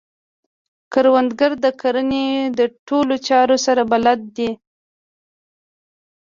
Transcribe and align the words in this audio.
کروندګر 0.93 1.51
د 1.63 1.65
کرنې 1.81 2.27
د 2.59 2.59
ټولو 2.87 3.15
چارو 3.27 3.57
سره 3.65 3.81
بلد 3.91 4.19
دی 4.37 4.49